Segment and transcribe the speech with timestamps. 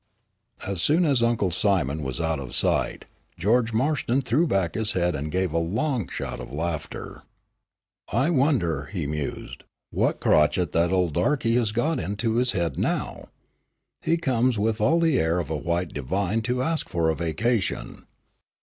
[0.65, 3.05] As soon as Uncle Simon was out of sight,
[3.37, 7.21] George Marston threw back his head and gave a long shout of laughter.
[8.11, 13.29] "I wonder," he mused, "what crotchet that old darkey has got into his head now.
[14.01, 18.07] He comes with all the air of a white divine to ask for a vacation.